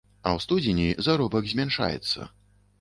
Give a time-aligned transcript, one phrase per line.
[0.29, 2.29] А ў студзені заробак змяншаецца.